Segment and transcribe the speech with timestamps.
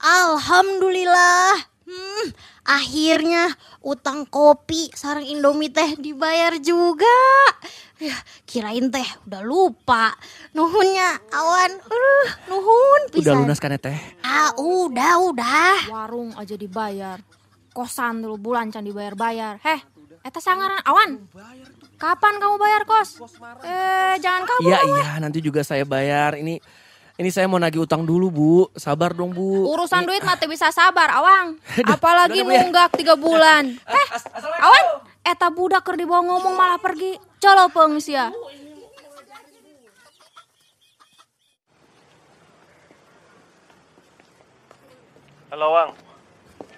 [0.00, 1.52] Alhamdulillah.
[1.84, 2.26] Hmm,
[2.64, 3.50] akhirnya
[3.82, 7.18] utang kopi sarang Indomie teh dibayar juga.
[8.00, 8.16] Ya,
[8.48, 10.16] kirain teh udah lupa.
[10.56, 11.76] Nuhunnya awan.
[11.84, 13.36] Uh, nuhun Udah pisan.
[13.44, 13.98] lunas kan ya teh?
[14.24, 15.76] Ah, udah, udah.
[15.92, 17.20] Warung aja dibayar.
[17.70, 19.60] Kosan dulu bulan can dibayar-bayar.
[19.60, 19.84] Heh,
[20.24, 21.28] eta sangaran awan.
[22.00, 23.20] Kapan kamu bayar kos?
[23.60, 24.64] Eh, jangan kabur.
[24.64, 26.40] Iya iya nanti juga saya bayar.
[26.40, 26.56] Ini
[27.20, 28.52] ini saya mau nagih utang dulu bu.
[28.72, 29.68] Sabar dong bu.
[29.68, 31.60] Urusan duit mah teu bisa sabar, awang.
[31.94, 32.64] Apalagi ya.
[32.64, 33.68] nunggak tiga bulan.
[34.00, 34.06] Eh,
[34.66, 34.84] awan,
[35.22, 37.14] eta budak keur dibawa ngomong malah pergi.
[37.38, 37.68] Colo
[38.02, 38.32] sia.
[45.50, 45.90] Halo Wang,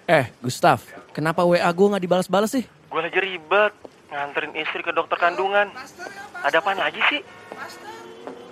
[0.09, 2.65] Eh Gustaf, kenapa WA gue nggak dibalas-balas sih?
[2.65, 3.73] gue lagi ribet
[4.09, 5.69] nganterin istri ke dokter kandungan.
[6.41, 7.21] Ada apa lagi sih?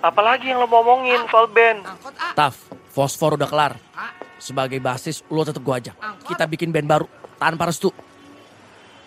[0.02, 1.86] Apalagi yang lo mau omongin soal band?
[2.34, 2.58] Taf,
[2.90, 3.78] fosfor udah kelar.
[4.42, 5.96] Sebagai basis, lo tetep gue ajak.
[6.26, 7.06] Kita bikin band baru
[7.38, 7.94] tanpa restu.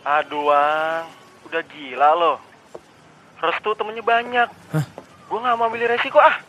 [0.07, 1.03] Aduh Wang,
[1.51, 2.33] udah gila lo.
[3.43, 4.47] Restu temennya banyak.
[4.71, 4.85] Hah?
[5.27, 6.39] Gue gak mau ambil resiko ah.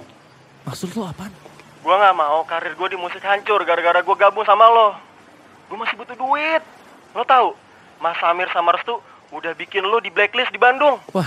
[0.63, 1.35] Maksud lo apaan?
[1.83, 4.95] Gue gak mau karir gue di musik hancur gara-gara gue gabung sama lo.
[5.67, 6.63] Gue masih butuh duit.
[7.19, 7.59] Lo tahu,
[7.99, 9.03] Mas Samir sama Restu
[9.35, 11.03] udah bikin lo di blacklist di Bandung.
[11.11, 11.27] Wah,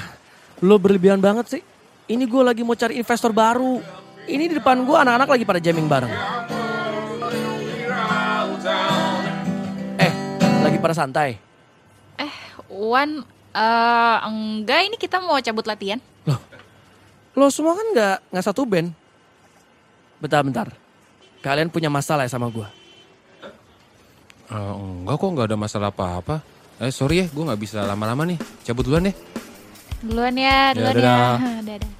[0.63, 1.61] lo berlebihan banget sih.
[2.09, 3.77] Ini gue lagi mau cari investor baru.
[4.25, 6.09] Ini di depan gue anak-anak lagi pada jamming bareng.
[10.01, 10.13] Eh,
[10.65, 11.37] lagi pada santai.
[12.17, 12.33] Eh,
[12.65, 13.21] Wan,
[13.53, 16.01] eh, enggak ini kita mau cabut latihan.
[16.25, 16.41] Loh,
[17.37, 18.89] lo semua kan nggak nggak satu band.
[20.17, 20.67] Bentar, bentar.
[21.45, 22.65] Kalian punya masalah ya sama gue?
[24.49, 24.73] Eh,
[25.05, 26.41] enggak kok nggak ada masalah apa-apa.
[26.81, 28.41] Eh sorry ya, gue nggak bisa lama-lama nih.
[28.65, 29.15] Cabut duluan deh.
[30.01, 31.05] Duluan ya, duluan ya.
[31.05, 31.37] dadah.
[31.69, 31.98] Dadah.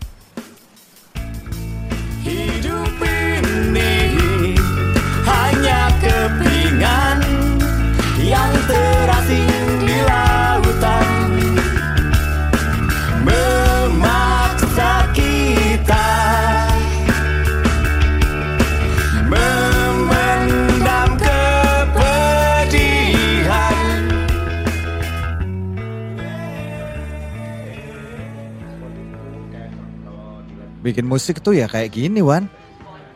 [30.80, 32.48] Bikin musik tuh ya kayak gini Wan.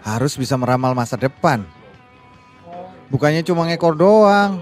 [0.03, 1.63] Harus bisa meramal masa depan.
[3.07, 4.59] Bukannya cuma ngekor doang.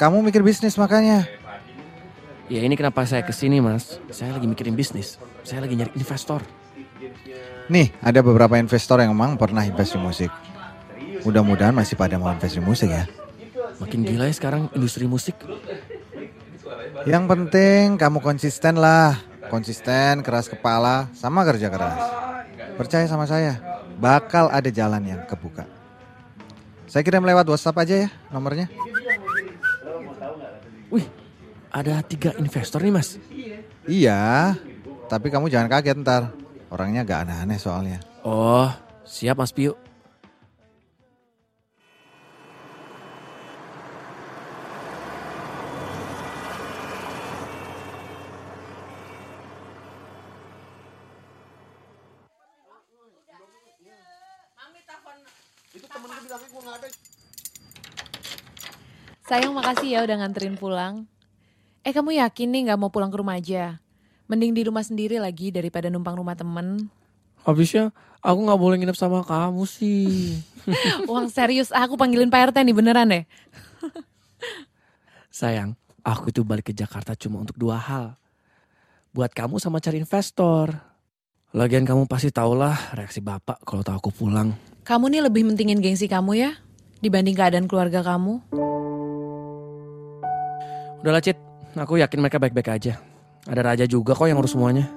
[0.00, 1.28] Kamu mikir bisnis makanya.
[2.48, 4.00] Ya ini kenapa saya ke sini mas.
[4.08, 5.20] Saya lagi mikirin bisnis.
[5.44, 6.40] Saya lagi nyari investor.
[7.68, 10.32] Nih ada beberapa investor yang emang pernah invest di musik.
[11.28, 13.04] Mudah-mudahan masih pada mau invest di musik ya.
[13.84, 15.36] Makin gila ya sekarang industri musik.
[17.04, 19.20] Yang penting kamu konsisten lah.
[19.48, 22.00] Konsisten, keras kepala, sama kerja keras.
[22.76, 23.58] Percaya sama saya,
[23.96, 25.64] bakal ada jalan yang kebuka.
[26.88, 28.68] Saya kirim lewat WhatsApp aja ya nomornya.
[30.88, 31.04] Wih,
[31.68, 33.20] ada tiga investor nih mas.
[33.88, 34.56] Iya,
[35.08, 36.32] tapi kamu jangan kaget ntar.
[36.68, 37.98] Orangnya gak aneh-aneh soalnya.
[38.20, 38.68] Oh,
[39.08, 39.72] siap mas Piu.
[59.28, 61.04] Sayang makasih ya udah nganterin pulang.
[61.84, 63.76] Eh kamu yakin nih gak mau pulang ke rumah aja?
[64.28, 66.88] Mending di rumah sendiri lagi daripada numpang rumah temen.
[67.44, 70.36] Habisnya aku nggak boleh nginep sama kamu sih.
[71.10, 73.24] Uang serius, aku panggilin Pak RT nih beneran deh.
[75.32, 78.16] Sayang, aku itu balik ke Jakarta cuma untuk dua hal.
[79.16, 80.76] Buat kamu sama cari investor.
[81.56, 84.52] Lagian kamu pasti tahulah reaksi bapak kalau tahu aku pulang.
[84.88, 86.56] Kamu nih lebih mentingin gengsi kamu ya?
[87.04, 88.40] Dibanding keadaan keluarga kamu.
[91.04, 91.36] Udahlah Cit,
[91.76, 92.96] aku yakin mereka baik-baik aja.
[93.44, 94.88] Ada Raja juga kok yang urus semuanya.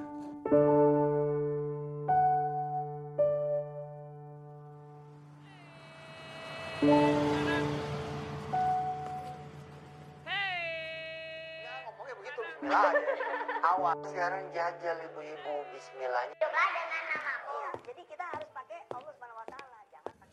[13.60, 16.81] Awak sekarang jajal ibu-ibu Bismillahnya.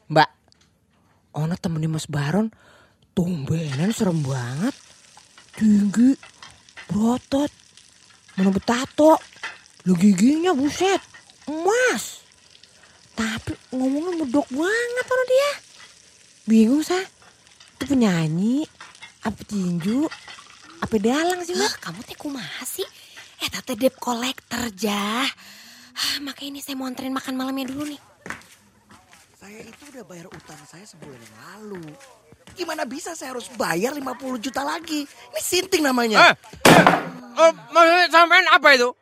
[0.09, 0.29] Mbak,
[1.37, 2.49] ono temennya Mas Baron,
[3.13, 4.73] tumbenan serem banget.
[5.53, 6.17] Tinggi,
[6.89, 7.53] berotot,
[8.33, 9.21] mana betato,
[9.85, 10.97] lu giginya buset,
[11.45, 12.25] emas.
[13.13, 15.51] Tapi ngomongnya medok banget sama dia.
[16.49, 17.05] Bingung sah,
[17.77, 18.65] itu penyanyi,
[19.21, 20.09] apa tinju,
[20.79, 21.85] apa dalang sih mbak?
[21.85, 22.87] kamu teh kumaha sih?
[23.45, 25.29] Eh tante debt collector jah.
[25.99, 28.08] Ah, makanya ini saya mau anterin makan malamnya dulu nih.
[29.49, 31.81] Saya itu udah bayar utang saya sebulan yang lalu.
[32.53, 35.09] Gimana bisa saya harus bayar 50 juta lagi?
[35.09, 36.21] Ini sinting namanya.
[36.21, 36.33] Eh,
[37.33, 38.93] oh, maksudnya sampean apa itu?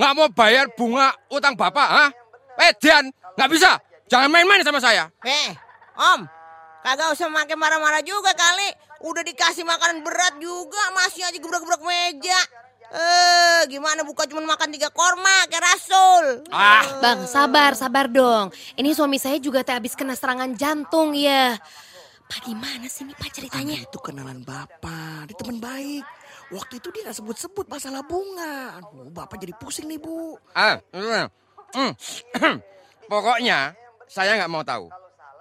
[0.00, 2.06] Nggak mau bayar bunga utang bapak, ha?
[2.56, 3.04] Eh, Dian,
[3.36, 3.76] nggak bisa.
[4.08, 5.12] Jangan main-main sama saya.
[5.28, 5.52] Eh,
[5.92, 6.24] Om,
[6.80, 8.72] kagak usah makin marah-marah juga kali.
[9.04, 12.40] Udah dikasih makanan berat juga, masih aja gebrak-gebrak meja.
[12.86, 16.46] Eh, gimana buka cuma makan tiga korma kayak Rasul.
[16.54, 18.54] Ah, Bang, sabar, sabar dong.
[18.78, 21.58] Ini suami saya juga teh habis kena serangan jantung ya.
[22.26, 23.78] Pak gimana sih nih Pak ceritanya?
[23.82, 26.02] Itu kenalan bapak, dia teman baik.
[26.50, 28.78] Waktu itu dia nggak sebut-sebut masalah bunga.
[28.78, 30.38] Aduh, bapak jadi pusing nih bu.
[30.54, 31.26] ah, mm,
[31.74, 31.92] mm.
[33.10, 33.74] Pokoknya
[34.06, 34.90] saya nggak mau tahu.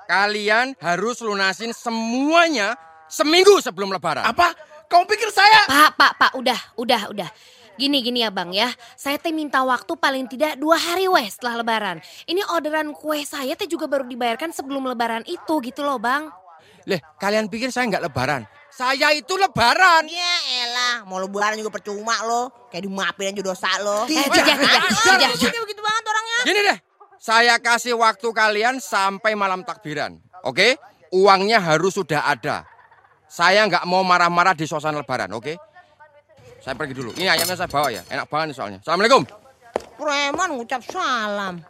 [0.06, 2.78] Kalian harus lunasin semuanya
[3.10, 4.26] seminggu sebelum lebaran.
[4.26, 4.54] Apa?
[4.86, 5.66] Kamu pikir saya?
[5.66, 7.30] Pak, Pak, Pak, udah, udah, udah.
[7.76, 8.72] Gini, gini ya bang ya.
[8.96, 12.00] Saya teh minta waktu paling tidak dua hari weh setelah lebaran.
[12.24, 16.32] Ini orderan kue saya teh juga baru dibayarkan sebelum lebaran itu gitu loh bang.
[16.88, 18.48] Leh, kalian pikir saya nggak lebaran?
[18.72, 20.08] Saya itu lebaran.
[20.08, 22.72] Ya elah, mau lebaran juga percuma lo.
[22.72, 24.08] Kayak dimaafin aja dosa lo.
[24.08, 25.32] Tidak, tidak, tidak.
[25.36, 26.40] Dia begitu banget orangnya.
[26.48, 26.78] Gini deh,
[27.20, 30.16] saya kasih waktu kalian sampai malam takbiran.
[30.48, 30.80] Oke?
[31.12, 32.68] Uangnya harus sudah ada.
[33.26, 35.54] Saya nggak mau marah-marah di suasana lebaran, oke?
[36.62, 37.14] Saya pergi dulu.
[37.14, 38.80] Ini ayamnya saya bawa ya, enak banget nih soalnya.
[38.82, 39.22] Assalamualaikum.
[39.96, 41.62] Preman ngucap salam.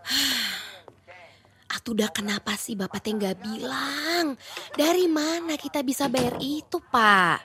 [1.67, 4.39] Atuh udah kenapa sih bapak teh nggak bilang?
[4.71, 7.43] Dari mana kita bisa bayar itu pak?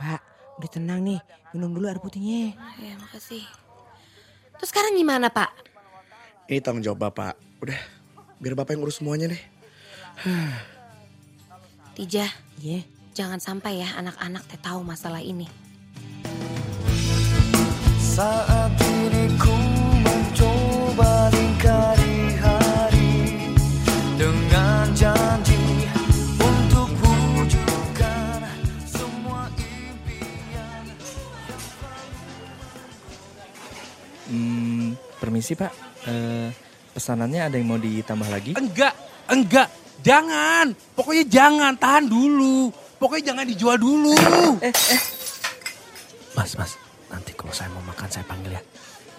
[0.00, 0.20] Mbak,
[0.58, 1.20] udah tenang nih.
[1.54, 2.58] Minum dulu air putihnya.
[2.82, 3.46] Ya makasih.
[4.58, 5.54] Terus sekarang gimana pak?
[6.50, 7.38] Ini tanggung jawab bapak.
[7.62, 7.78] Udah,
[8.42, 9.42] biar bapak yang urus semuanya deh.
[11.94, 12.26] Tija,
[12.58, 12.97] Iya.
[13.18, 15.42] Jangan sampai ya anak-anak teh tahu masalah ini.
[17.98, 19.54] Saat ini ku
[20.06, 23.10] mencoba lingkari hari
[24.14, 25.58] Dengan janji
[26.38, 28.42] untuk wujudkan
[28.86, 30.84] semua impian
[34.30, 35.72] Hmm, permisi Pak.
[36.06, 36.54] Eh,
[36.94, 38.54] pesanannya ada yang mau ditambah lagi?
[38.54, 38.94] Enggak,
[39.26, 39.66] enggak,
[40.06, 40.70] jangan.
[40.94, 42.87] Pokoknya jangan, tahan dulu.
[42.98, 44.10] Pokoknya jangan dijual dulu.
[44.58, 45.00] Eh, eh.
[46.34, 46.74] Mas, mas,
[47.06, 48.62] nanti kalau saya mau makan saya panggil ya.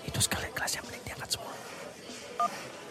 [0.03, 1.53] Itu sekalian kelasnya mending diangkat semua.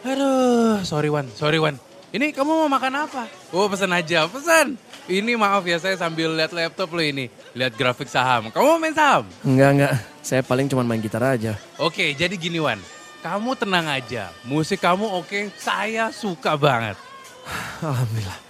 [0.09, 1.77] Aduh, sorry Wan, sorry Wan.
[2.09, 3.29] Ini kamu mau makan apa?
[3.53, 4.81] Oh, pesan aja, pesan.
[5.09, 7.29] Ini maaf ya, saya sambil lihat laptop lo ini.
[7.53, 8.49] Lihat grafik saham.
[8.49, 9.29] Kamu mau main saham?
[9.45, 9.93] Enggak, enggak.
[10.25, 11.57] Saya paling cuma main gitar aja.
[11.77, 12.81] Oke, jadi gini Wan.
[13.21, 14.33] Kamu tenang aja.
[14.49, 16.97] Musik kamu oke, saya suka banget.
[17.85, 18.48] Alhamdulillah.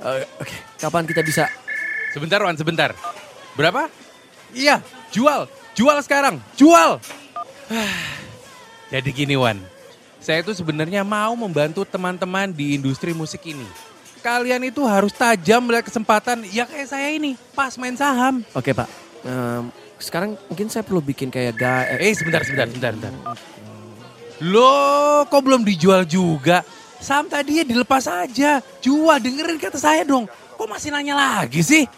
[0.00, 1.44] Eh, Oke, kapan kita bisa?
[2.16, 2.96] Sebentar Wan, sebentar.
[3.52, 3.92] Berapa?
[4.56, 4.80] Iya,
[5.12, 5.44] jual.
[5.76, 6.96] Jual sekarang, jual.
[8.92, 9.60] Jadi gini Wan,
[10.18, 13.64] saya itu sebenarnya mau membantu teman-teman di industri musik ini.
[14.20, 18.44] Kalian itu harus tajam melihat kesempatan, ya kayak saya ini, pas main saham.
[18.52, 18.88] Oke Pak.
[19.24, 21.88] Em, sekarang mungkin saya perlu bikin kayak ga...
[22.00, 23.12] Eh sebentar, sebentar, sebentar, sebentar.
[24.44, 26.64] Loh, kok belum dijual juga?
[27.00, 28.60] Saham tadi ya dilepas aja.
[28.84, 30.28] Jual, dengerin kata saya dong.
[30.28, 31.88] Kok masih nanya lagi sih?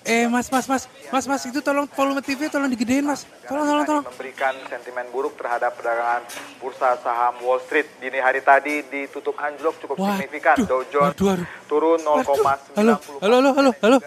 [0.00, 3.28] Eh mas, mas, mas, mas, mas itu tolong volume TV tolong digedein mas.
[3.44, 4.04] Tolong, tolong, tolong.
[4.08, 6.24] memberikan sentimen buruk terhadap perdagangan
[6.56, 7.84] bursa saham Wall Street.
[8.00, 10.56] Dini hari tadi ditutup anjlok cukup Waduh, signifikan.
[10.64, 11.46] Dow Jones waduh, waduh.
[11.68, 12.80] turun 0,90.
[12.80, 13.98] Halo, halo, halo, halo, halo.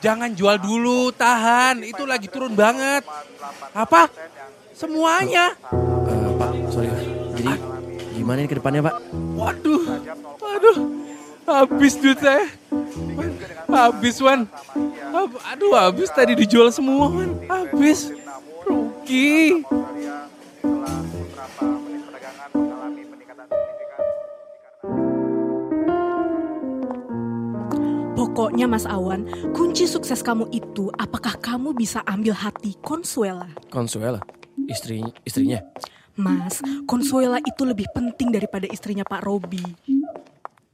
[0.00, 1.84] Jangan jual dulu, tahan.
[1.84, 3.04] Itu lagi turun banget.
[3.76, 4.08] Apa?
[4.72, 5.52] Semuanya.
[5.52, 7.15] Eh, Pak, sorry.
[8.26, 8.94] Gimana ini ke depannya Pak?
[9.38, 10.02] Waduh,
[10.42, 10.78] waduh.
[11.46, 12.42] Habis duit saya.
[13.70, 14.50] Habis, Wan.
[15.46, 17.38] Aduh, habis tadi dijual semua, Wan.
[17.46, 18.10] Habis.
[18.66, 19.62] Rugi.
[28.18, 29.22] Pokoknya Mas Awan,
[29.54, 33.46] kunci sukses kamu itu apakah kamu bisa ambil hati Consuela?
[33.70, 34.18] Consuela,
[34.66, 35.62] istri istrinya.
[36.16, 39.62] Mas, Consuela itu lebih penting daripada istrinya Pak Robi.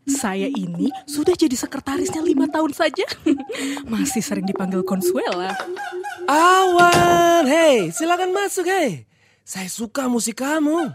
[0.06, 3.06] Saya ini sudah jadi sekretarisnya lima tahun saja.
[3.92, 5.54] Masih sering dipanggil Consuela.
[6.30, 9.10] Awan, hei, silakan masuk, hei.
[9.42, 10.94] Saya suka musik kamu.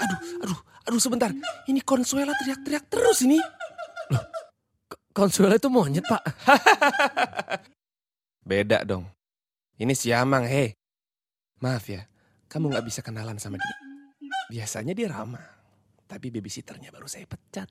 [0.00, 1.28] Aduh, aduh, aduh sebentar.
[1.68, 3.36] Ini Consuela teriak-teriak terus ini.
[5.12, 6.24] Consuela itu monyet Pak.
[8.48, 9.04] Beda dong.
[9.76, 10.72] Ini siamang, hei.
[11.60, 12.08] Maaf ya,
[12.48, 13.76] kamu nggak bisa kenalan sama dia.
[14.48, 15.44] Biasanya dia ramah,
[16.08, 17.68] tapi babysitternya baru saya pecat.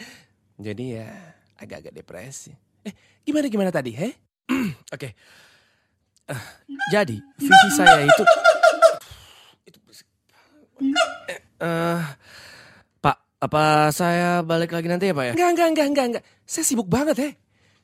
[0.66, 1.10] Jadi ya
[1.58, 2.54] agak-agak depresi.
[2.86, 2.94] Eh,
[3.26, 4.14] gimana gimana tadi, hei?
[4.94, 5.14] Oke.
[6.22, 6.42] Eh,
[6.94, 8.22] jadi visi saya itu
[11.26, 12.00] Eh, eh,
[13.02, 15.32] Pak, Apa saya balik lagi nanti ya Pak ya?
[15.34, 16.24] Enggak, enggak, enggak, enggak, enggak.
[16.46, 17.30] Saya sibuk banget, he.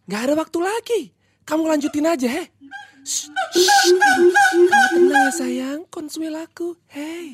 [0.07, 1.01] Enggak ada waktu lagi.
[1.47, 2.45] Kamu lanjutin aja, he.
[3.09, 6.77] Kamu tenang ya sayang, konsuel aku.
[6.93, 7.33] Hey.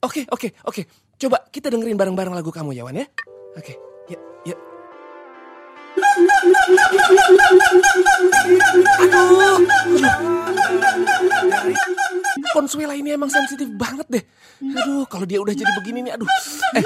[0.00, 0.88] Oke, oke, oke.
[1.20, 3.04] Coba kita dengerin bareng-bareng lagu kamu ya, Wan ya.
[3.52, 3.76] Oke,
[4.08, 4.58] yuk, yuk.
[9.04, 9.60] Aduh,
[12.56, 14.24] Consuela ini emang sensitif banget deh.
[14.64, 16.28] Aduh, kalau dia udah jadi begini nih, aduh.
[16.80, 16.84] Eh,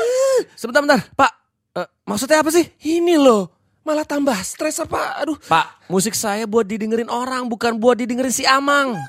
[0.58, 1.06] sebentar, bentar.
[1.14, 1.32] Pak,
[1.78, 2.66] eh, maksudnya apa sih?
[2.82, 3.57] Ini loh,
[3.88, 5.24] malah tambah stres apa?
[5.24, 5.40] Aduh.
[5.48, 9.00] Pak, musik saya buat didengerin orang, bukan buat didengerin si Amang.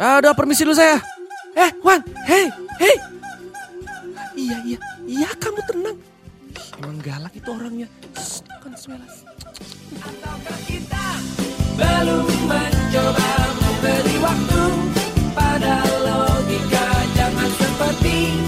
[0.00, 0.96] Ah, udah permisi dulu saya.
[1.52, 2.48] Eh, Wan, hey,
[2.80, 2.96] hey.
[4.34, 5.96] Iya, iya, iya kamu tenang.
[6.80, 7.86] Emang galak itu orangnya.
[8.16, 9.04] Shh, Consuela.
[11.74, 14.62] Belum mencoba memberi waktu
[15.34, 16.86] pada logika
[17.18, 18.43] Jangan seperti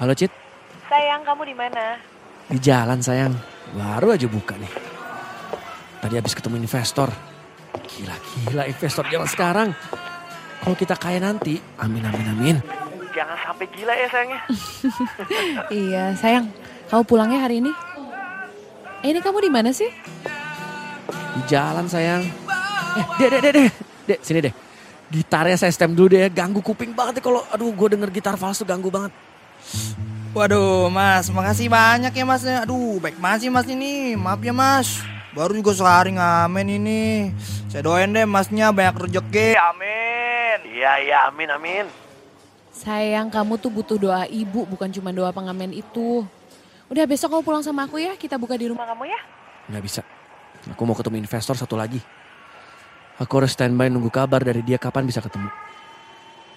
[0.00, 0.32] Halo Cit,
[0.88, 2.00] Sayang, kamu di mana?
[2.48, 3.36] di jalan sayang.
[3.76, 4.72] Baru aja buka nih.
[6.00, 7.12] Tadi habis ketemu investor.
[7.84, 9.68] Gila-gila investor zaman sekarang.
[10.64, 12.56] Kalau kita kaya nanti, amin amin amin.
[13.12, 14.40] Jangan sampai gila ya sayangnya.
[15.84, 16.48] iya, sayang.
[16.88, 17.72] Kamu pulangnya hari ini?
[19.04, 19.92] Eh, ini kamu di mana sih?
[21.12, 22.24] Di jalan sayang.
[22.96, 23.72] Eh, dek, dek, dek, dek.
[24.08, 24.54] Dek, sini deh.
[25.12, 28.64] Gitarnya saya stem dulu deh, ganggu kuping banget nih kalau aduh gue denger gitar false
[28.64, 29.12] tuh ganggu banget.
[30.30, 32.46] Waduh mas, makasih banyak ya mas.
[32.46, 34.14] Aduh baik banget sih mas ini.
[34.14, 35.02] Maaf ya mas.
[35.30, 37.30] Baru juga sehari ngamen ini.
[37.70, 39.54] Saya doain deh masnya banyak rezeki.
[39.54, 40.58] Amin.
[40.74, 41.86] Iya, iya, amin, amin.
[42.74, 46.26] Sayang, kamu tuh butuh doa ibu, bukan cuma doa pengamen itu.
[46.90, 49.20] Udah besok kamu pulang sama aku ya, kita buka di rumah kamu ya.
[49.70, 50.02] Nggak bisa.
[50.74, 52.02] Aku mau ketemu investor satu lagi.
[53.22, 55.46] Aku harus standby nunggu kabar dari dia kapan bisa ketemu.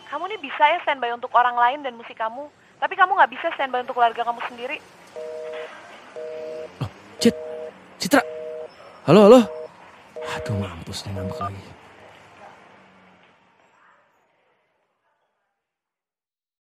[0.10, 2.50] Kamu nih bisa ya standby untuk orang lain dan musik kamu.
[2.83, 4.75] Tapi kamu nggak bisa standby untuk keluarga kamu sendiri.
[7.15, 7.31] Cit,
[7.95, 8.19] Citra.
[9.07, 9.39] Halo, halo.
[10.35, 11.63] Aduh mampus nih ngambek lagi.